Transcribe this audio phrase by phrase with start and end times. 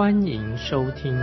[0.00, 1.14] 欢迎收听。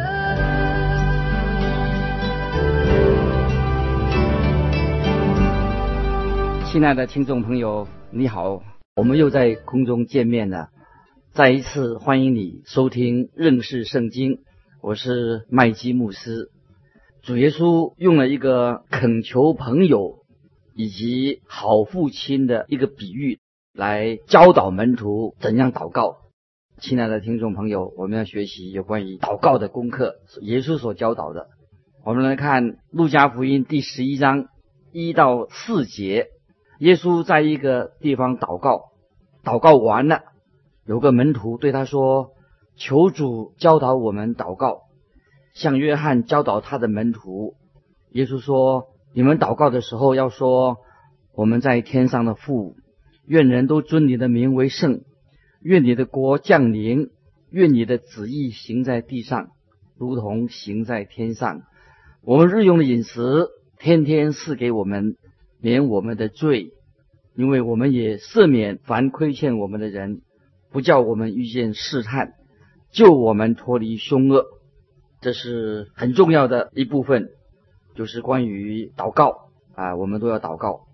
[6.68, 8.62] 亲爱的听众朋友，你好，
[8.96, 10.70] 我们又在空中见面了。
[11.32, 14.42] 再一次欢迎你收听认识圣经，
[14.84, 16.52] 我是麦基牧师。
[17.24, 20.20] 主耶稣用了一个恳求朋友
[20.76, 23.40] 以及好父亲的一个比喻，
[23.74, 26.27] 来教导门徒怎样祷告。
[26.80, 31.48] 亲爱的听众朋友，我们要学习有关于祷告的功课，耶稣所教导的。
[32.06, 34.46] 我们来看路加福音第十一章
[34.92, 36.28] 一到四节，
[36.78, 38.92] 耶稣在一个地方祷告，
[39.44, 40.22] 祷告完了。
[40.86, 42.34] 有个门徒对他说
[42.78, 44.82] ：“求主教导我们祷告，
[45.56, 47.56] 像约翰教导他的门徒。”
[48.14, 50.78] 耶稣说：“你们祷告的时候要说：
[51.34, 52.76] 我们在天上的父，
[53.26, 55.02] 愿人都尊你的名为圣，
[55.68, 57.10] 愿你的国降临，
[57.52, 59.50] 愿你的旨意行在地上，
[59.98, 61.64] 如同行在天上。
[62.24, 65.18] 我们日用的饮食，天天赐给我们，
[65.60, 66.72] 免我们的罪，
[67.36, 70.22] 因为我们也赦免凡亏欠我们的人。”
[70.72, 72.34] 不叫我们遇见试探，
[72.92, 74.46] 救我们脱离凶恶，
[75.20, 77.30] 这是很重要的一部分，
[77.94, 80.86] 就是关于祷告啊，我们都要祷告。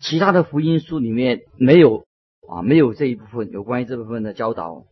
[0.00, 2.04] 其他的福音书里面没有
[2.48, 4.84] 啊，没有这一部分有关于这部分的教导。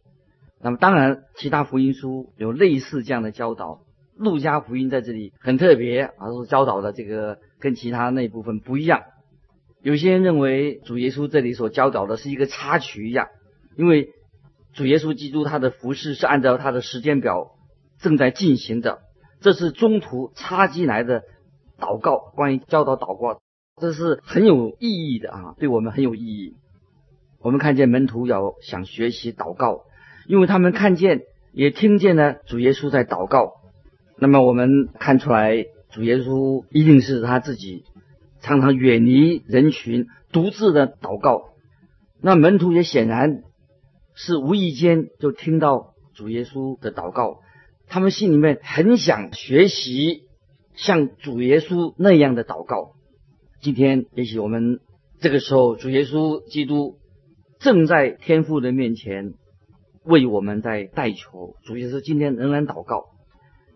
[0.63, 3.81] 那么当然，其他福音书有类似这样的教导。
[4.17, 9.03] 路加福音在这里很特别啊，是教导的这个跟其他那一部分不一样。
[9.81, 13.29] 有些人认为主耶稣这里所教导的是一个插曲一样，
[13.77, 14.11] 因为。
[14.73, 17.57] 主耶稣基督他的服饰是按照他的时间表
[17.99, 19.01] 正在进行的，
[19.41, 21.25] 这是中途插进来的
[21.77, 23.41] 祷告，关于教导祷告，
[23.81, 26.55] 这是很有意义的啊，对我们很有意义。
[27.41, 29.83] 我们看见门徒要想学习祷告，
[30.27, 33.55] 因为他们看见也听见了主耶稣在祷告，
[34.19, 37.85] 那么我们看出来主耶稣一定是他自己
[38.41, 41.51] 常常远离人群，独自的祷告，
[42.21, 43.43] 那门徒也显然。
[44.13, 47.41] 是无意间就听到主耶稣的祷告，
[47.87, 50.25] 他们心里面很想学习
[50.75, 52.93] 像主耶稣那样的祷告。
[53.63, 54.81] 今天也许我们
[55.21, 56.99] 这个时候，主耶稣基督
[57.61, 59.35] 正在天父的面前
[60.03, 61.55] 为我们在代求。
[61.63, 63.05] 主耶稣今天仍然祷告。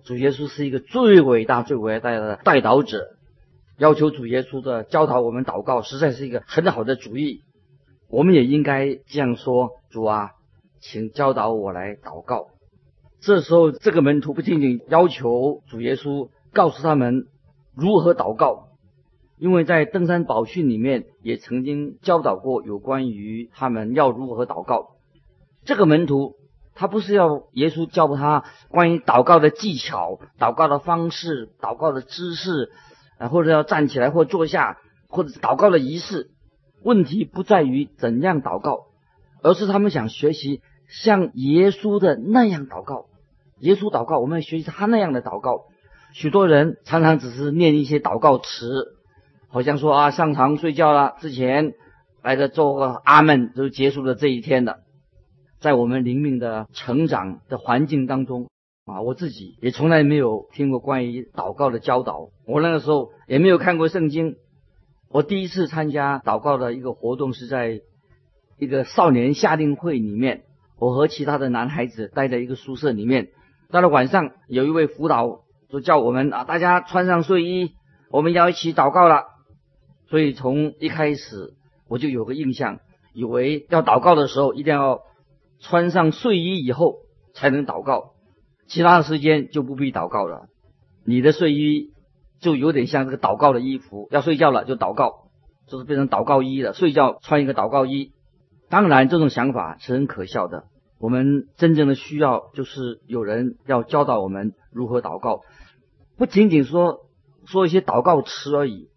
[0.04, 3.16] 主耶稣是一个最伟大、最伟大的代祷者，
[3.78, 7.42] 要求主耶稣的教导我们祷告，实在是一个很好的主意。
[8.08, 10.30] 我们也应该这样说：主啊，
[10.80, 12.46] 请教导我来祷告。
[13.20, 17.26] 这时候，这个门徒不仅仅要求主耶稣告诉他们
[17.74, 18.68] 如何祷告，
[19.38, 24.90] 因为在登山宝训里面也曾经教导过有关于他们要如何祷告。
[25.64, 26.34] 这个门徒
[26.74, 32.70] 他不是要耶稣教他关于祷告的技巧、祷告的方式、祷告的姿势，
[33.30, 34.78] 或者要站起来或坐下，
[35.08, 36.30] 或者祷告的仪式。
[36.82, 38.86] 问题不在于怎样祷告，
[39.42, 43.06] 而是他们想学习像耶稣的那样祷告。
[43.60, 45.62] 耶稣祷告，我们要学习他那样的祷告。
[46.12, 48.93] 许多人常常只是念一些祷告词，
[49.54, 51.74] 好像说啊，上床睡觉了之前
[52.24, 54.80] 来个做个阿门，就结束了这一天的。
[55.60, 58.48] 在我们灵命的成长的环境当中
[58.84, 64.34] 啊，我自己也从来没有听过关于祷告的教导，我那个时候也没有看过圣经。
[65.08, 67.80] 我第一次参加祷告的一个活动是在
[68.58, 70.42] 一个少年夏令会里面，
[70.80, 73.28] 我和其他的男孩子待在一个宿舍里面。
[73.70, 77.70] 到了晚上，有一位辅导就叫我们啊，大家穿上睡衣，
[78.10, 79.32] 我们要一起祷告了。
[80.08, 81.54] 所以从一开始
[81.88, 82.80] 我就有个印象，
[83.12, 85.00] 以为要祷告的时候一定要
[85.60, 86.96] 穿上睡衣以后
[87.34, 88.12] 才能祷告，
[88.66, 90.48] 其他的时间就不必祷告了。
[91.04, 91.92] 你的睡衣。
[92.40, 95.30] 就有点像这个祷告的衣服，要睡觉了就祷告，
[95.66, 96.74] 就是变成祷告衣了。
[96.74, 98.12] 睡觉穿一个祷告衣，
[98.68, 100.64] 当然这种想法是很可笑的。
[100.98, 105.40] 我们真正的需要就是有人要教导我们如何祷告，
[106.18, 107.06] 不仅仅说
[107.46, 108.88] 说一些祷告词而已，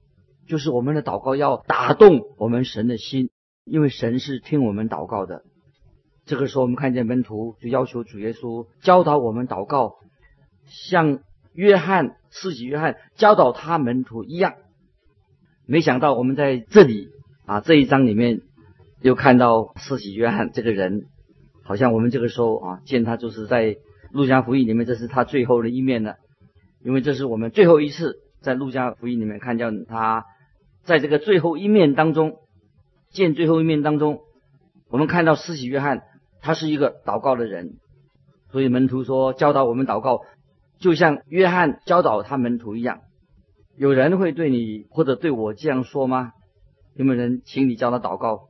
[0.48, 3.30] 就是我们的祷告要打动我们神的心，
[3.66, 5.44] 因为神是听我们祷告的。
[6.26, 9.96] 这个时候，我们看见门徒就要求主耶稣教导我们祷告，
[10.66, 11.20] 像
[11.54, 14.56] 约翰四喜约翰教导他门徒一样。
[15.66, 17.10] 没想到我们在这里
[17.46, 18.42] 啊这一章里面
[19.02, 21.08] 又看到四喜约翰这个人，
[21.64, 23.78] 好像我们这个时候啊见他就是在
[24.12, 26.16] 路加福音里面，这是他最后的一面了，
[26.84, 30.26] 因为这是我们最后一次在路加福音里面看见他
[30.88, 32.38] 在这个最后一面当中
[33.12, 34.22] 见最后一面当中，
[34.90, 36.02] 我们看到施洗约翰
[36.40, 37.74] 他是一个祷告的人，
[38.52, 40.22] 所以门徒说教导我们祷告，
[40.80, 43.02] 就像约翰教导他门徒一样。
[43.76, 46.32] 有人会对你或者对我这样说吗？
[46.96, 48.48] 有没有人请你教他祷告？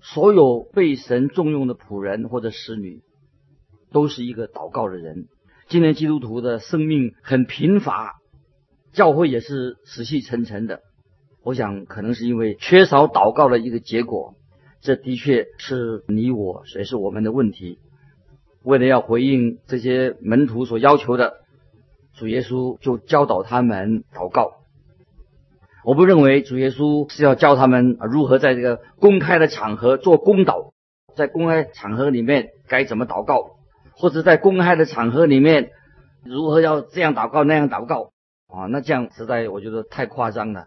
[0.00, 3.02] 所有被神重用的仆人或者使女，
[3.92, 5.26] 都是一个祷告的人。
[5.68, 8.16] 今天基督徒的生命很贫乏，
[8.92, 10.80] 教会也是死气沉沉的。
[11.42, 14.34] 我想可能是因为缺少祷告的一个结果。
[14.80, 17.78] 这的确是你我谁是我们的问题。
[18.62, 21.42] 为了要回应这些门徒所要求的。
[22.14, 24.58] 主耶稣就教导他们祷告。
[25.82, 30.72] 我不认为主耶稣是要教他们如何在这个公开的场合做公祷，
[31.16, 33.56] 在公开场合里面该怎么祷告，
[33.94, 35.70] 或者在公开的场合里面
[36.22, 38.12] 如何要这样祷告那样祷告
[38.46, 38.66] 啊？
[38.66, 40.66] 那这样实在我觉得太夸张了。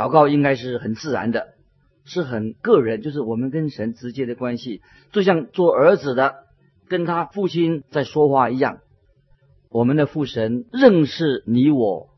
[0.00, 1.48] 祷告应该是很自然的，
[2.06, 4.80] 是很个人，就是我们跟神直接的关系，
[5.12, 6.36] 就像做儿子的
[6.88, 8.78] 跟他父亲在说话一样。
[9.68, 12.08] 我们的父神认识你我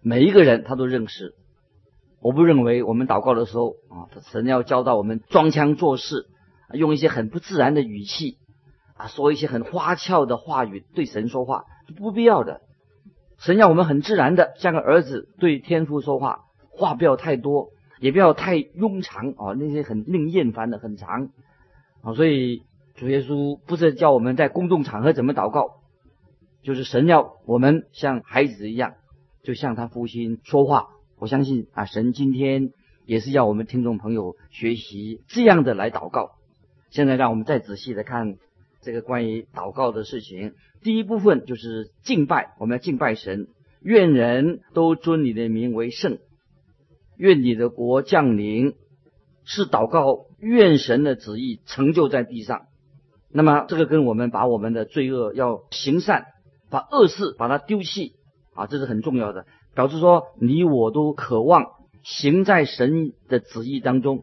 [0.00, 1.34] 每一个人，他都认识。
[2.20, 6.26] 我不认为我们祷告的时候啊，神要教导我们装腔作势，
[6.72, 8.38] 用一些很不自然的语气
[8.94, 11.64] 啊，说一些很花俏的话语对神说话，
[11.98, 12.60] 不必要的。
[13.36, 16.44] 神要我们很自然的像个儿子对天父说话，
[16.80, 21.30] 话不要太多，也不要太庸长啊，那些很令厌烦的很长
[22.02, 22.14] 啊。
[22.14, 22.62] 所以
[22.96, 25.76] 主耶稣不是叫我们在公众场合怎么祷告。
[26.62, 28.94] 就是神要我们像孩子一样，
[29.42, 30.88] 就像他父亲说话。
[31.18, 32.72] 我相信啊，神今天
[33.06, 36.32] 也是要我们听众朋友学习这样的来祷告。
[36.90, 38.36] 现在让我们再仔细的看
[38.82, 40.52] 这个关于祷告的事情。
[40.82, 43.48] 第一部分就是敬拜，我们要敬拜神，
[43.80, 46.18] 愿人都尊你的名为圣，
[47.20, 48.74] 愿你的国降临，
[49.44, 52.62] 是祷告愿神的旨意成就在地上。
[53.30, 56.24] 那么这个跟我们把我们的罪恶要行善。
[56.72, 58.12] 把恶事把它丢弃
[58.54, 59.44] 啊，这是很重要的，
[59.74, 61.64] 表示说你我都渴望
[62.04, 64.22] 行在神的旨意当中。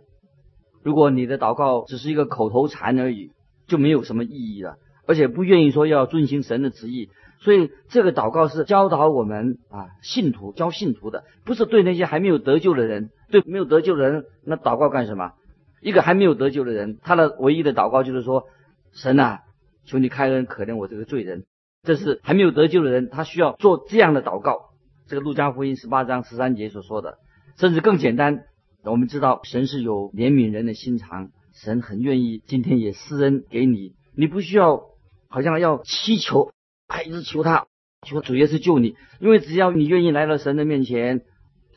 [0.81, 3.31] 如果你的祷告只是一个口头禅而已，
[3.67, 7.09] 就没有什么意义了，而且不愿意说要遵行神的旨意。
[7.39, 13.09] 所以这个祷告是教导我们啊，信徒教信徒的，不是对那些还没有得救的人。
[13.29, 15.33] 对没有得救的人，那祷告干什么？
[15.81, 18.45] 一个还没有得救的人，他的唯一的祷告就是说：
[18.93, 19.41] 神啊，
[19.85, 21.45] 求你开恩可怜我这个罪人。
[21.83, 24.71] 这是还没有得救的人，他需要做这样的祷告。
[25.07, 27.17] 这个路加福音十八章十三节所说的，
[27.57, 28.45] 甚至更简单。
[28.83, 33.95] 我们知道神是有怜悯人的心肠，神很愿意今天也施恩给你。
[34.15, 34.83] 你不需要
[35.27, 36.51] 好像要祈求，
[36.87, 37.67] 还，一直求他，
[38.07, 38.95] 求主耶稣救你。
[39.19, 41.21] 因为只要你愿意来到神的面前，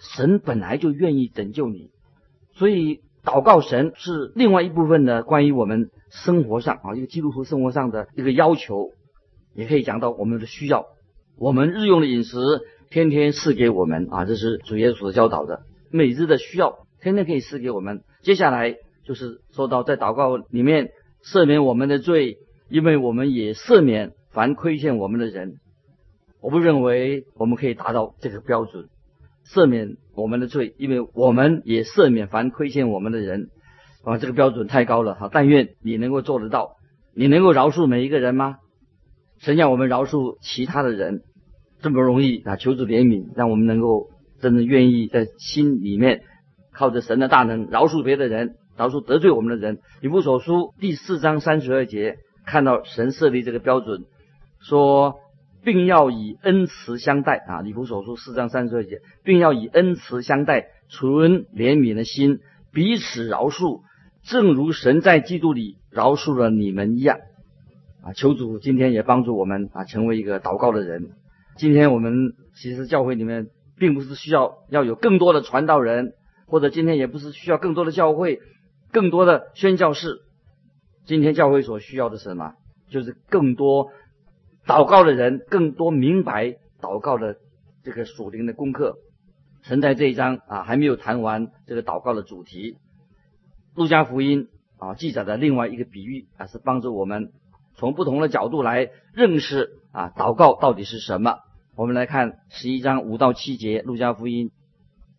[0.00, 1.90] 神本来就愿意拯救你。
[2.52, 8.90] 所以祷告神是另外一部分的关于我们生活上啊，一个基督徒生活上的一个要求。
[9.52, 10.86] 也可以讲到我们的需要，
[11.36, 12.38] 我们日用的饮食
[12.88, 15.62] 天天赐给我们啊，这是主耶稣教导的。
[15.90, 18.04] 每日的需要天天可以赐给我们。
[18.22, 20.90] 接下来就是说到在祷告里面
[21.24, 22.38] 赦免我们的罪，
[22.68, 25.54] 因为我们也赦免凡亏欠我们的人。
[26.40, 28.88] 我不认为我们可以达到这个标准，
[29.46, 33.48] 赦免我们的罪，因为我们也赦免凡亏欠我们的人。
[34.02, 35.28] 啊，这个标准太高了哈！
[35.30, 36.76] 但愿你能够做得到。
[37.14, 38.56] 你能够饶恕每一个人吗？
[39.40, 41.20] 神要我们饶恕其他的人，
[41.82, 42.56] 这么容易啊！
[42.56, 44.08] 求主怜悯，让我们能够
[44.40, 46.22] 真的愿意在心里面
[46.72, 49.80] 靠着神的大能饶恕别的人，饶恕得罪我们的人。
[50.00, 54.04] 以弗所书第四章三十二节看到神设立这个标准，
[54.60, 55.20] 说
[55.64, 57.62] 并要以恩慈相待啊！
[57.62, 62.40] 以弗所书四章三十二节，并要以恩慈相待，存怜悯的心，
[62.72, 63.80] 彼此饶恕，
[64.22, 67.18] 正如神在基督里饶恕了你们一样。
[68.02, 71.10] 啊，求主今天也帮助我们啊，成为一个祷告的人。
[71.56, 76.14] 今天我们其实教会里面并不是需要要有更多的传道人，
[76.46, 78.40] 或者今天也不是需要更多的教会、
[78.92, 80.20] 更多的宣教士。
[81.04, 82.54] 今天教会所需要的是什么？
[82.88, 83.90] 就是更多
[84.66, 87.36] 祷告的人，更多明白祷告的
[87.82, 88.98] 这个属灵的功课。
[89.62, 92.76] 神在这一章啊，还没有谈完这个祷告的主题。
[93.74, 94.48] 路加福音
[94.78, 97.32] 啊记载的另外一个比喻啊，是帮助我们。
[97.76, 101.38] 从不同的角度来认识啊，祷告到底是什么？
[101.76, 104.50] 我们来看十一章五到七节，路加福音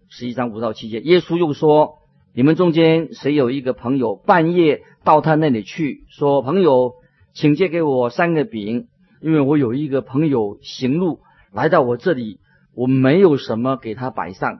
[0.09, 1.99] 十一章五到七节，耶稣又说
[2.35, 6.93] ：“你们中间谁有一个朋友，半夜到他那里去，说：‘朋友，
[7.33, 8.89] 请借给我三个饼，
[9.21, 12.39] 因为我有一个朋友行路来到我这里，
[12.75, 14.59] 我没有什么给他摆上。’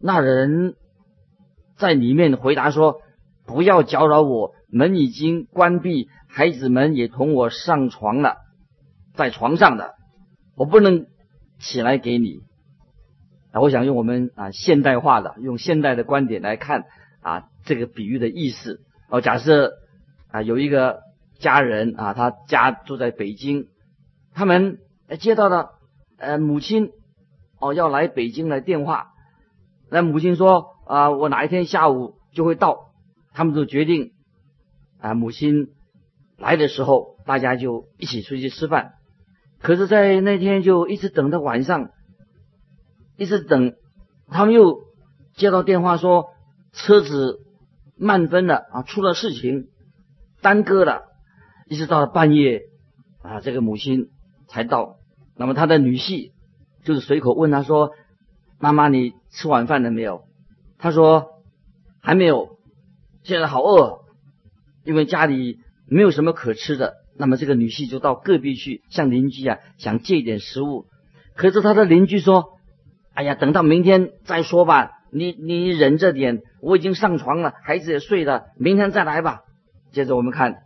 [0.00, 0.74] 那人
[1.76, 3.02] 在里面回答说
[3.46, 8.36] ：‘不要搅扰我，门已经关闭，孩子们也同我上床了，
[9.14, 9.94] 在床上的，
[10.56, 11.06] 我不能。’”
[11.62, 12.40] 起来给你
[13.52, 13.60] 啊！
[13.60, 16.84] 我想用我们啊现代化的、用现代的观点来看
[17.20, 18.80] 啊这个比喻的意思。
[19.10, 19.72] 哦，假设
[20.30, 21.00] 啊有一个
[21.38, 23.66] 家人啊，他家住在北京，
[24.34, 24.78] 他们
[25.18, 25.72] 接到了
[26.18, 26.92] 呃母亲
[27.58, 29.08] 哦要来北京来电话，
[29.90, 32.92] 那母亲说啊我哪一天下午就会到，
[33.32, 34.12] 他们就决定
[35.00, 35.68] 啊母亲
[36.38, 38.94] 来的时候，大家就一起出去吃饭。
[39.62, 41.90] 可是，在那天就一直等到晚上，
[43.18, 43.74] 一直等，
[44.28, 44.84] 他们又
[45.34, 46.30] 接到电话说
[46.72, 47.40] 车子
[47.98, 49.68] 慢分了啊，出了事情，
[50.40, 51.02] 耽搁了，
[51.68, 52.62] 一直到了半夜
[53.20, 54.08] 啊，这个母亲
[54.50, 54.96] 才到。
[55.36, 56.32] 那么他的女婿
[56.84, 57.92] 就是随口问他说
[58.60, 60.24] ：“妈妈，你吃晚饭了没有？”
[60.76, 61.42] 他说
[62.02, 62.58] ：“还没有，
[63.22, 64.00] 现在好饿，
[64.84, 70.86] 因为家里没有什么可吃的。”那么这个女婿就到隔壁去向邻居啊想借一点食物，
[71.34, 72.54] 可是他的邻居说
[73.12, 79.42] ：“哎呀，等到明天再说吧，你你忍着点，我已经上床了，孩子也睡了，明天再来吧。”
[79.92, 80.62] 接着我们看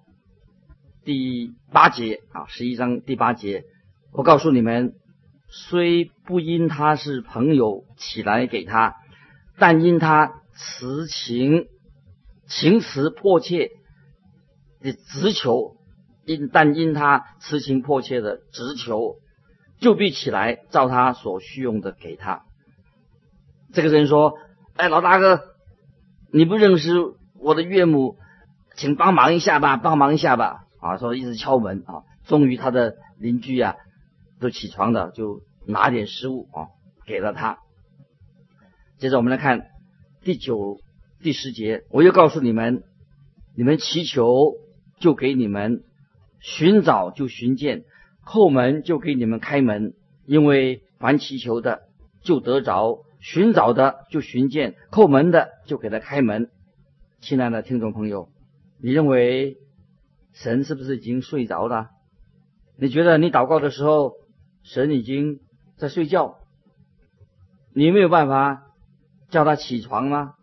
[1.03, 3.65] 第八节啊，十一章第八节，
[4.15, 4.95] 我告诉你们，
[5.49, 8.95] 虽不因他是朋友起来给他，
[9.59, 11.67] 但因他词情
[12.47, 13.71] 情辞迫切
[14.81, 15.77] 的直求。
[16.27, 19.17] 因但因他痴情迫切的直求，
[19.79, 22.45] 就必起来照他所需用的给他。
[23.75, 24.39] 这个人说
[24.75, 25.43] ：“哎，老大哥，
[26.33, 26.95] 你不认识
[27.39, 28.17] 我的岳母，
[28.75, 33.75] 请帮忙一下吧，帮忙一下吧。”啊，说一直敲门啊，终于他的邻居啊
[34.45, 36.69] 都起床的，就拿点食物啊
[37.07, 37.61] 给了他。
[38.99, 39.69] 接着我们来看
[40.23, 40.81] 第九、
[41.23, 42.83] 第十节，我又告诉你们：
[43.57, 44.53] 你们祈求，
[45.01, 45.83] 就给你们。
[46.41, 47.85] 寻找就寻见，
[48.23, 49.95] 叩门就给你们开门，
[50.27, 51.85] 因为凡祈求的
[52.23, 56.51] 就得着，寻找的就寻见，叩门的就给他开门。
[57.23, 58.29] 亲爱的听众朋友，
[58.79, 59.57] 你认为
[60.35, 61.89] 神是不是已经睡着了？
[62.77, 64.13] 你觉得你祷告的时候，
[64.65, 65.39] 神已经
[65.77, 66.39] 在睡觉？
[67.73, 68.65] 你没有办法
[69.31, 70.35] 叫他起床吗？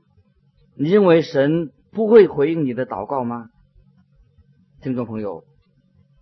[0.76, 3.50] 你认为神不会回应你的祷告吗？
[4.82, 5.44] 听众朋友。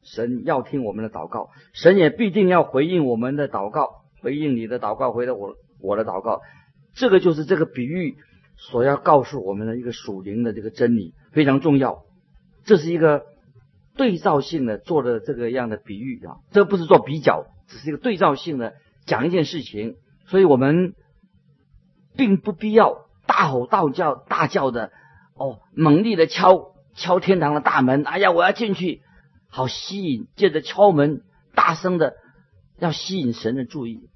[0.02, 6.40] 神要听我们的祷告，神也必定要回应我们的祷告，回应你的祷告，回答我我的祷告。
[6.94, 8.16] 这个就是这个比喻
[8.56, 12.06] 所要告诉我们的一个属灵的这个真理，非常重要。
[12.64, 13.24] 这是一个
[13.98, 18.74] 对照性的做的这个样的比喻啊，这不是做比较，只是一个对照性的
[19.06, 19.96] 讲一件事情。
[20.28, 20.94] 所以我们
[22.18, 24.92] 并不必要大吼大叫、大叫的
[25.36, 28.04] 哦，猛力的敲敲天堂的大门。
[28.04, 29.02] 哎呀，我要进去。
[29.52, 31.24] 好吸引，借着敲门，
[31.56, 32.14] 大声的
[32.78, 34.08] 要吸引神的注意。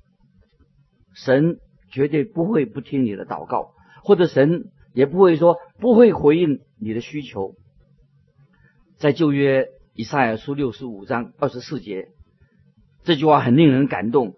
[1.16, 1.58] 神
[1.92, 3.72] 绝对不会不听你的祷告，
[4.04, 7.56] 或者神也不会说不会回应你的需求。
[8.98, 12.10] 在旧约以赛亚书六十五章二十四节，
[13.04, 14.36] 这句话很令人感动。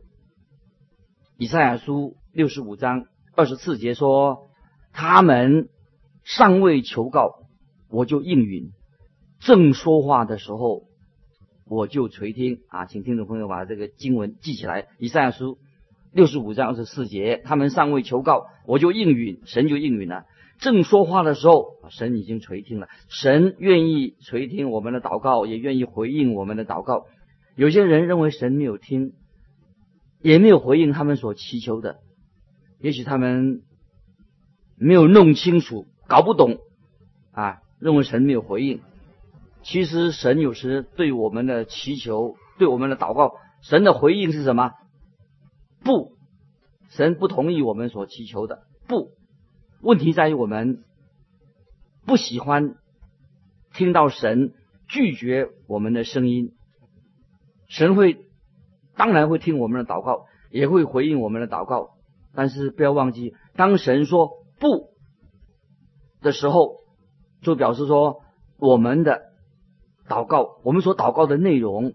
[1.37, 3.05] 以赛亚书六十五章
[3.35, 4.47] 二十四节说
[4.91, 5.69] ：“他们
[6.23, 7.43] 尚未求告，
[7.89, 8.71] 我就应允。”
[9.39, 10.85] 正说话的时候，
[11.67, 14.87] 我就垂听啊，请听众朋友把这个经文记起来。
[14.97, 15.59] 以赛亚书
[16.11, 20.23] 六十五章二十四节，他们尚未求告，我就应允，神就应允了。
[20.57, 22.87] 正说话的时候，神已经垂听了。
[23.09, 27.05] 神愿意垂听我们的祷告，也愿意回应我们的祷告。
[27.55, 29.13] 有些人认为神没有听，
[30.21, 31.99] 也没有回应他们所祈求的，
[32.79, 33.61] 也许他们
[34.77, 36.59] 没有弄清楚，搞不懂
[37.31, 38.81] 啊，认为神没有回应。
[39.63, 44.73] 其实神有时对我们的祈求、对我们的祷告，神的回应是什么？
[45.83, 46.11] 不，
[46.89, 48.63] 神不同意我们所祈求的。
[48.87, 49.11] 不，
[49.81, 50.83] 问题在于我们
[52.05, 52.75] 不喜欢
[53.73, 54.53] 听到神
[54.87, 56.54] 拒绝我们的声音。
[57.67, 58.25] 神会
[58.95, 61.91] 当然会听我们的祷告，也会回应我们的祷告，
[62.33, 64.89] 但是不要忘记，当神说不
[66.21, 66.77] 的时候，
[67.41, 68.21] 就表示说
[68.57, 69.33] 我们的。
[70.07, 71.93] 祷告，我们所祷告的内容，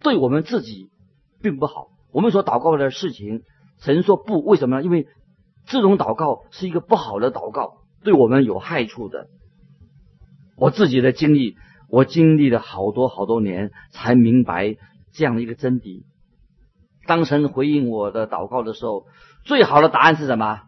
[0.00, 0.88] 对我们自己
[1.42, 3.42] 并不好，我们所祷告的事情，
[3.80, 4.82] 神说不，为什么呢？
[4.82, 5.06] 因为
[5.66, 9.28] 这种祷告是一个不好的祷告，对我们有害处的。
[10.56, 11.58] 我自己的经历，
[11.94, 14.74] 我经历了好多好多年，才明白
[15.12, 16.02] 这样的一个真谛。
[17.06, 19.06] 当神回应我的祷告的时候，
[19.44, 20.62] 最好的答案是什么？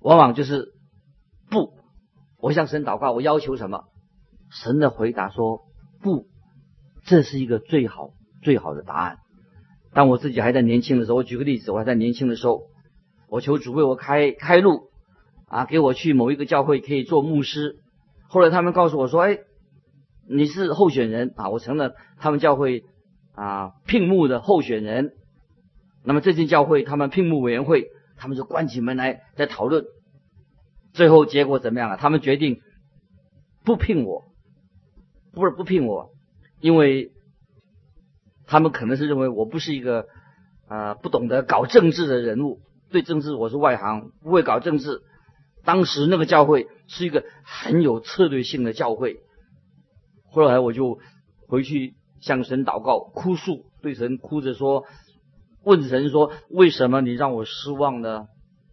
[0.00, 0.68] 往往就是
[1.50, 1.72] 不。
[2.38, 3.86] 我向神祷告，我要求什么？
[4.48, 5.62] 神的回答说
[6.00, 6.28] 不，
[7.04, 8.10] 这是一个最好
[8.40, 9.18] 最好的答案。
[9.92, 12.68] 当我自己还在年轻的时候，我举个例子，我还在年轻的时候，
[13.28, 14.82] 我求主为我开开路，
[15.48, 17.80] 啊，给我去某一个教会可以做牧师。
[18.28, 19.40] 后来他们告诉我说：“哎，
[20.32, 22.84] 你是候选人啊！”我成了他们教会
[23.34, 25.14] 啊聘牧的候选人。
[26.04, 29.84] 那么这间教会他们聘牧委员会，他们就关起门来在讨论。
[30.92, 31.96] 最后结果怎么样了？
[31.96, 32.62] 他们决定
[33.64, 34.24] 不聘我，
[35.32, 36.10] 不是不聘我，
[36.60, 37.12] 因为
[38.46, 40.06] 他们可能是认为我不是一个
[40.66, 42.60] 啊不懂得搞政治的人物，
[42.90, 45.02] 对政治我是外行，不会搞政治。
[45.64, 49.20] 当时那个教会是一个很有策略性的教会，
[50.30, 50.98] 后来我就
[51.46, 54.84] 回去向神祷告，哭诉，对神哭着说，
[55.62, 58.26] 问神说：“为什么你让我失望呢？”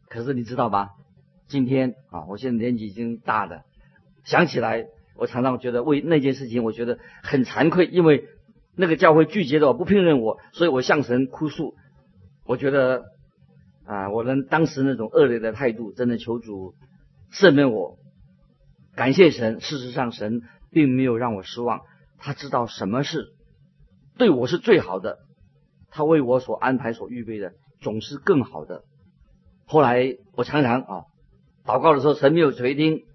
[0.10, 0.92] 可是你知道吧？
[1.48, 3.64] 今天啊，我现在年纪已经大了，
[4.24, 4.86] 想起来，
[5.18, 8.26] 我常常觉得为那件事情，我觉得很惭愧，因为
[8.76, 11.76] 那个教会拒绝了我，不聘任我，所以我向神哭诉，
[12.46, 13.04] 我觉得。
[13.90, 16.74] 啊，我能当时那种恶劣的态度，真的求主
[17.32, 17.98] 赦免我，
[18.98, 19.62] 感谢神。
[19.62, 20.42] 事实上，神
[20.78, 21.82] 并没有让我失望，
[22.20, 23.34] 他知道什么是
[24.16, 25.18] 对我是最好的，
[25.90, 28.84] 他为我所安排、所预备的总是更好的。
[29.66, 31.02] 后来我常常啊
[31.66, 33.06] 祷告的时候，神没有垂听，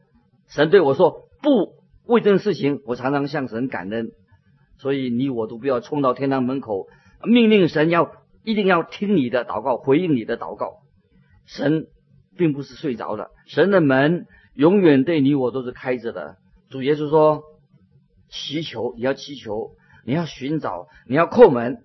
[0.49, 4.11] 神对我说不为这事情，我常常向神感恩。
[4.79, 6.89] 所以你我都不要冲到天堂门口，
[7.25, 8.11] 命令神要。
[8.45, 10.83] 一定要听你的祷告，回应你的祷告。
[11.47, 11.87] 神
[12.37, 16.39] 并不是睡着的，神的门永远对你我都是开着的。
[16.69, 17.45] 主耶稣说
[18.33, 21.85] ：“祈求，你要祈求，你要寻找，你要叩门，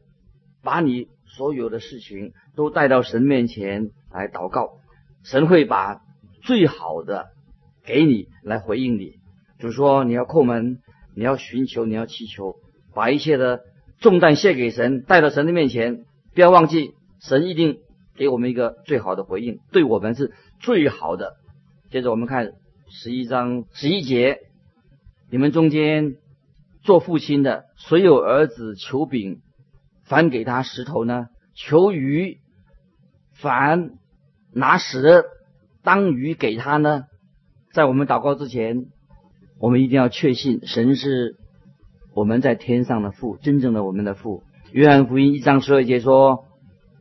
[0.64, 4.80] 把你所有的事情都带到神面前来祷告。
[5.24, 6.02] 神会把
[6.42, 7.28] 最好的
[7.86, 9.16] 给你来回应你。
[9.60, 10.80] 就是说，你要叩门，
[11.16, 12.56] 你要寻求，你要祈求，
[12.94, 13.62] 把一切的
[14.00, 17.80] 重担卸给神，带到神的面前。”不要忘记，神一定
[18.16, 21.36] 给我们一个最好的回应，对我们是最好的。
[21.90, 22.54] 接着我们看
[22.90, 24.42] 十一章十一节，
[25.32, 26.16] 你们中间
[26.88, 29.42] 做父亲的，谁有儿子求饼，
[30.06, 31.28] 反给他石头呢？
[31.54, 32.38] 求鱼，
[33.34, 33.90] 反
[34.54, 35.26] 拿石
[35.84, 37.04] 当鱼给他呢？
[37.74, 38.86] 在我们祷告之前，
[39.60, 41.36] 我们一定要确信神是
[42.14, 44.44] 我们在天上的父，真正的我们的父。
[44.72, 46.46] 约翰福音一章十二节说：“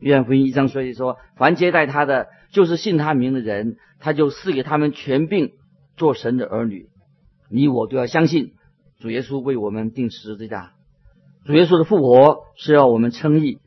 [0.03, 5.53] 约翰福音一章十二节说，凡接待他的，就是信他名的人，他就赐给他们权柄，
[5.97, 6.89] 做神的儿女。
[7.49, 8.55] 你我都要相信，
[8.99, 10.73] 主耶稣为我们定十字架，
[11.45, 13.59] 主耶稣的复活是要我们称义，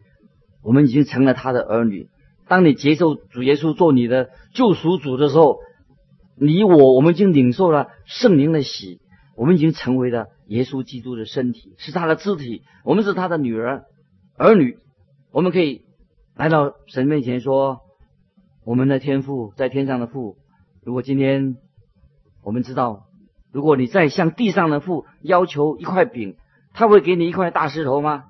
[0.63, 2.09] 我们已经成了他的儿女。
[2.47, 5.59] 当你接受主耶稣做你的救赎主的时候，
[6.35, 8.99] 你我我们已经领受了圣灵的喜，
[9.35, 13.85] 我们已经成为了耶稣基督的身体，是他的肢体，我们是他的女儿。”
[14.35, 14.77] 儿女，
[15.31, 15.83] 我们可以
[16.33, 17.81] 来到神面前说
[18.65, 20.37] ：“我们的天父在天上的父，
[20.81, 21.57] 如果今天
[22.41, 23.08] 我们知道，
[23.51, 26.37] 如果你再向地上的父要求一块饼，
[26.73, 28.25] 他会给你一块大石头吗？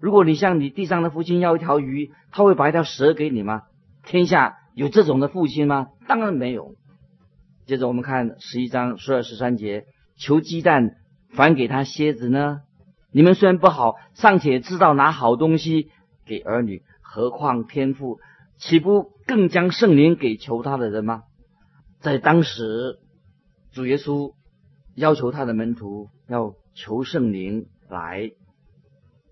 [0.00, 3.62] 如果你向你地上的父亲要一条鱼，他会把一条蛇给你吗？
[4.04, 5.88] 天下有这种的父亲吗？
[6.06, 6.74] 当然没有。
[7.66, 9.84] 接着我们看十一章十二十三节：
[10.16, 10.96] 求鸡蛋，
[11.30, 12.60] 反给他蝎子呢？
[13.12, 15.90] 你们虽然不好，尚且知道拿好东西
[16.26, 18.18] 给儿女，何况天父
[18.56, 21.22] 岂不更将圣灵给求他的人吗？
[22.00, 22.98] 在当时，
[23.72, 24.32] 主耶稣
[25.00, 28.30] 要求他的门徒要求圣灵来。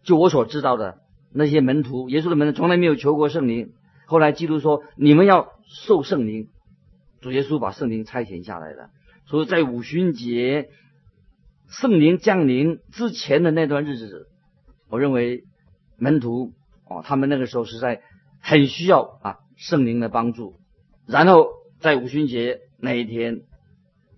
[0.03, 0.99] 就我所知道的，
[1.33, 3.73] 那些门徒，耶稣的门徒从来没有求过圣灵。
[4.07, 6.49] 后来基督说：“你们要受圣灵。”
[7.21, 8.91] 主耶稣把圣灵差遣下来了。
[9.27, 10.71] 所以在五旬节。
[11.71, 14.27] 圣灵降临之前的那段日子，
[14.89, 15.45] 我认为
[15.99, 16.55] 门徒
[16.89, 18.01] 哦，他们那个时候实在
[18.41, 20.55] 很需要啊圣灵的帮助。
[21.07, 23.43] 然后在五旬节那一天，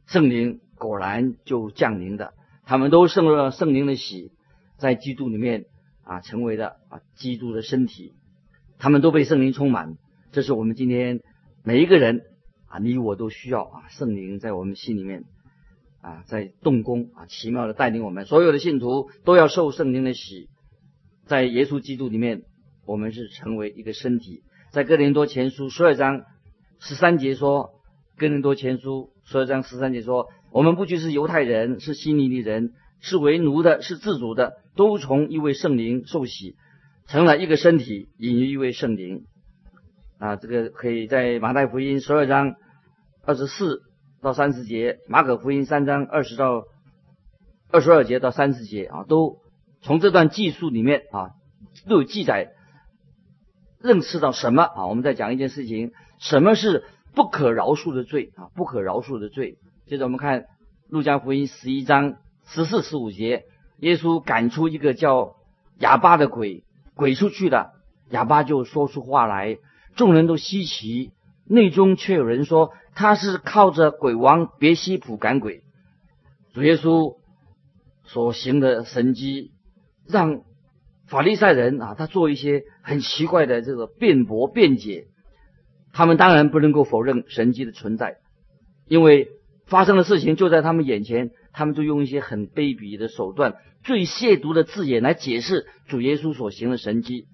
[0.07, 2.33] 圣灵果然就降临的，
[2.65, 4.33] 他们都受了圣灵的喜，
[4.79, 5.67] 在基督里面
[6.03, 8.15] 啊成为了啊基督的身体，
[8.79, 9.99] 他们都被圣灵充满。
[10.33, 11.21] 这是我们今天
[11.63, 12.23] 每一个人
[12.67, 15.25] 啊，你我都需要啊圣灵在我们心里面。
[16.03, 20.49] 啊，在动工啊，奇妙的带领我们，所有的信徒都要受圣灵的洗，
[21.27, 22.41] 在耶稣基督里面
[22.87, 24.43] 我们是成为一个身体。
[24.73, 26.23] 在哥林多前书十二章
[26.79, 27.80] 十三节说，
[28.21, 36.55] 哥林多前书十二章十三节说，我们不拘是犹太人，是希利尼人，是为奴的，是自主的，都从一位圣灵受洗，
[37.07, 39.25] 成了一个身体，引于一位圣灵。
[40.19, 42.57] 啊，这个可以在马太福音十二章
[43.25, 43.81] 二十四
[44.21, 46.65] 到三十节，马可福音三章二十到
[47.71, 49.39] 二十二节到三十节啊，都
[49.81, 51.31] 从这段记述里面啊
[51.89, 52.51] 都有记载，
[53.81, 54.87] 认识到什么啊？
[54.89, 58.51] 我们在讲一件事情，什么是不可饶恕的罪啊？
[58.55, 59.59] 不可饶恕的罪。
[59.87, 60.45] 接着我们看
[60.89, 63.45] 路加福音十一章十四十五节，
[63.79, 65.35] 耶稣赶出一个叫
[65.79, 67.73] 哑巴的鬼，鬼出去了，
[68.11, 69.59] 哑巴就说出话来。
[69.97, 71.11] 众人都稀奇，
[71.47, 75.63] 内中却有人说他是靠着鬼王别西卜赶鬼。
[76.53, 77.17] 主耶稣
[78.05, 79.51] 所行的神迹，
[80.07, 80.43] 让
[81.07, 85.07] 法利赛人啊，他做一些很奇怪的这个辩驳辩解。
[85.93, 88.17] 他们当然不能够否认神迹的存在，
[88.87, 89.29] 因为
[89.67, 97.27] 发生的事情就在他们眼前，他们就用一些很卑鄙的手段、最亵渎的字眼来解释主耶稣所行的神迹。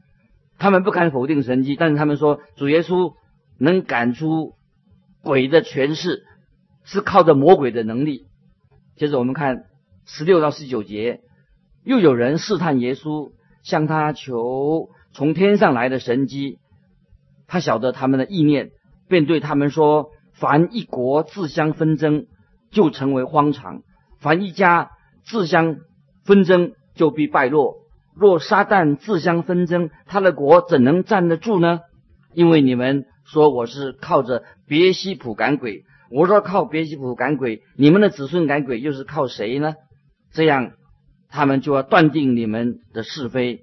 [0.59, 3.15] 他们不敢否定神迹，但是他们说主耶稣
[3.59, 4.55] 能赶出
[5.23, 6.25] 鬼的权势，
[6.85, 8.27] 是靠着魔鬼的能力。
[8.97, 9.65] 接着我们看
[10.07, 11.21] 十六到十九节，
[11.85, 16.59] 又有人试探耶稣，向他求从天上来的神迹。
[17.47, 18.71] 他晓得他们的意念，
[19.09, 22.27] 便对他们说：凡一国自相纷争，
[22.71, 23.83] 就成为荒场；
[24.21, 24.91] 凡一家
[25.25, 25.77] 自相
[26.25, 27.77] 纷争，就必败落。
[28.15, 31.81] 若撒旦自相纷争，他的国怎能站得住呢？
[32.33, 39.75] 因为你们说我是靠着别西卜赶鬼，我说靠别西卜赶鬼，你们的子孙赶鬼又是靠谁呢？
[40.33, 40.73] 这样，
[41.29, 43.63] 他们就要断定你们的是非。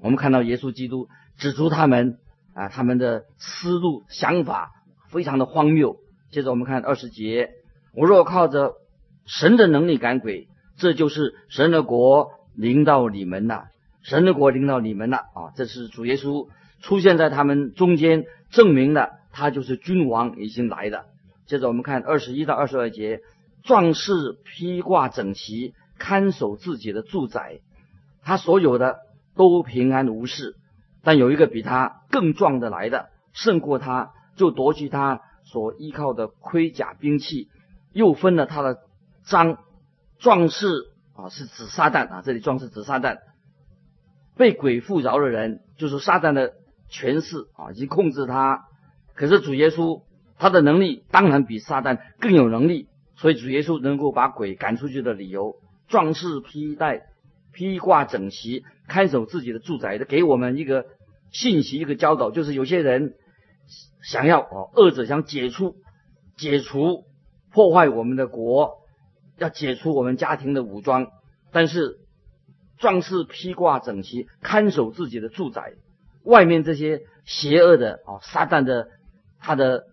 [0.00, 1.08] 我们看到耶稣基督
[1.38, 2.18] 指出他们
[2.54, 4.70] 啊，他们的思路想法
[5.10, 5.96] 非常的荒谬。
[6.30, 7.50] 接着我们看二十节，
[7.94, 8.74] 我若靠着
[9.26, 13.66] 神的能力赶鬼，这就是神的国临到你们了。
[14.02, 15.52] 神的国临到你们了啊！
[15.56, 16.48] 这是主耶稣
[16.80, 21.06] 出现在他们中间，证明了他就是君王已经来了。
[21.46, 23.20] 接着我们看二十一到二十二节，
[23.62, 27.60] 壮士披挂整齐，看守自己的住宅，
[28.22, 28.98] 他所有的
[29.34, 30.56] 都平安无事。
[31.04, 37.48] 但有一个比他更壮的来的，胜过他，就夺去他所依靠的盔甲兵器，
[37.92, 38.78] 又分了他的
[39.24, 39.58] 章。
[40.20, 40.68] 壮士
[41.14, 43.18] 啊，是指撒旦啊，这里壮士指撒旦。
[44.36, 46.54] 被鬼附着的人，就是撒旦的
[46.88, 48.64] 权势啊，已经控制他。
[49.14, 50.02] 可是主耶稣
[50.38, 55.56] 他的能力当然比撒旦更有能力，所以主耶稣能够把鬼赶出去的理由，
[55.88, 57.02] 壮士披戴、
[57.54, 60.84] 披挂整齐，看守自己的住宅的，给我们一个
[61.30, 63.14] 信息，一个教导，就是有些人
[64.02, 65.76] 想要哦，恶者想解除、
[66.36, 67.04] 解除、
[67.52, 68.78] 破坏我们的国，
[69.38, 71.06] 要解除我们家庭的武装，
[71.52, 72.00] 但是。
[72.76, 75.74] 壮士披挂整齐，看守自己的住宅。
[76.24, 78.88] 外面这些邪恶的啊，撒旦的
[79.38, 79.84] 他的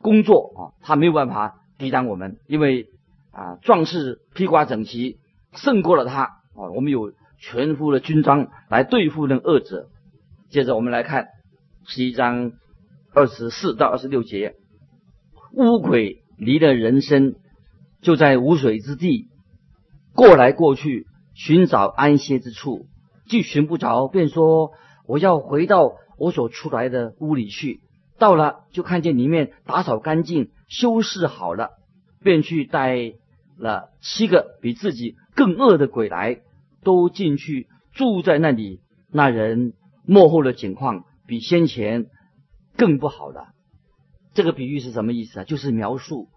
[0.00, 2.88] 工作啊，他没有办法抵挡我们，因为
[3.30, 5.18] 啊，壮士披挂整齐
[5.52, 9.88] 胜过了他我们有全副的军装来对付那恶者。
[10.50, 11.28] 接着我们来看
[11.86, 12.52] 十一章
[13.14, 14.54] 二十四到二十六节，
[15.52, 17.36] 乌鬼离了人身，
[18.02, 19.28] 就在无水之地
[20.14, 21.06] 过来过去。
[21.32, 22.86] 寻找安歇之处，
[23.26, 24.72] 既寻不着，便说
[25.06, 27.80] ：“我要回到我所出来的屋里去。”
[28.18, 31.70] 到了，就看见里面打扫干净、修饰好了，
[32.22, 33.14] 便去带
[33.56, 36.40] 了七个比自己更恶的鬼来，
[36.82, 38.80] 都进去住在那里。
[39.10, 39.72] 那人
[40.04, 42.06] 幕后的景况比先前
[42.76, 43.48] 更不好了。
[44.34, 45.44] 这个比喻是什么意思啊？
[45.44, 46.28] 就是描述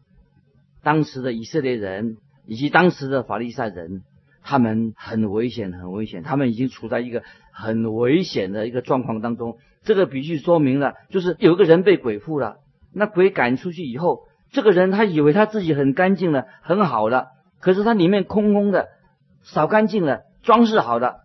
[0.82, 4.04] 当时的以色列人以及当时的法利赛人。
[4.46, 6.22] 他们很危险，很危险。
[6.22, 9.58] 他们已经处在一个很危险的一个状况当中。
[9.84, 12.58] 这个比喻说明了，就是有个人被鬼附了。
[12.92, 17.28] 那鬼赶出去以后，这个人他以为他自己很干净了，很好了，
[17.62, 18.90] 可是他里面空空的，
[19.44, 21.22] 扫干净了，装饰好的。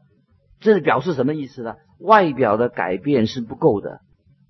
[0.61, 1.75] 这是表示什么意思呢？
[2.01, 4.01] 外表的改变是不够的，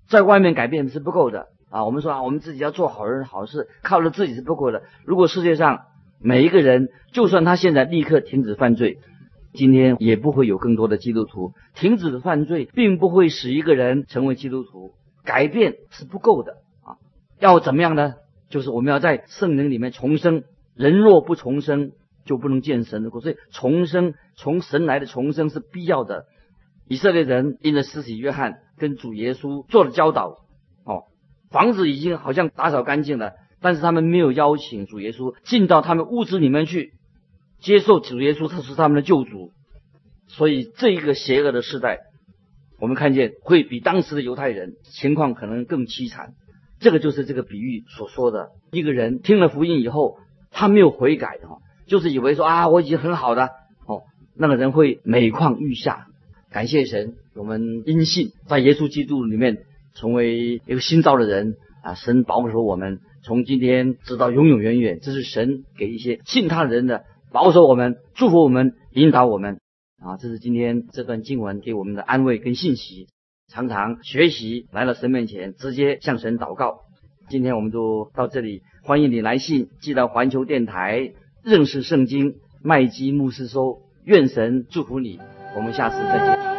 [0.07, 1.83] 在外面改变是不够的啊。
[1.85, 4.83] 我们说啊，我们自己要做好人好事，靠着自己是不够的。
[5.03, 5.81] 如果世界上，
[6.19, 8.99] 每一个人，就算他现在立刻停止犯罪，
[9.53, 14.93] 今天也不会有更多的基督徒停止犯罪，并不会使一个人成为基督徒。
[15.23, 16.53] 改变是不够的
[16.83, 16.97] 啊！
[17.39, 18.15] 要怎么样呢？
[18.49, 20.43] 就是我们要在圣灵里面重生。
[20.75, 21.91] 人若不重生，
[22.25, 23.21] 就不能见神的国。
[23.21, 26.25] 所以重生，从神来的重生是必要的。
[26.87, 30.37] 以色列人因着施洗约翰跟主耶稣做了教导。
[30.85, 31.03] 哦，
[31.51, 36.93] 房子已经好像打扫干净了，但是他们没有邀请主耶稣进到他们屋子里面去，
[37.59, 39.51] 接受主耶稣他是他们的救主。
[40.27, 41.99] 所以这一个邪恶的时代，
[42.79, 46.33] 我们看见会比当时的犹太人情况可能更凄惨。
[46.79, 50.17] 这个就是这个比喻所说的，一个人听了福音以后，
[50.49, 51.47] 他没有悔改的，
[51.87, 53.49] 就是以为说啊我已经很好的，
[54.41, 56.07] 那个人会每况愈下。
[56.49, 61.93] 感谢神，我们因信在耶稣基督里面成为一个新造的人啊！
[61.93, 69.59] 神保守我们，从今天直到永永远远，这是神给一些信他的人的保守我们、祝福我们、引导我们
[69.99, 70.15] 啊！
[70.15, 73.07] 这是今天这段经文给我们的安慰跟信息。
[73.51, 76.79] 常常学习来到神面前，直接向神祷告。
[77.27, 81.11] 今天我们就到这里，欢迎你来信寄到环球电台
[81.43, 83.81] 认识圣经麦基牧师收。
[84.03, 85.19] 愿神祝福你。
[85.55, 86.58] 我们下次再见。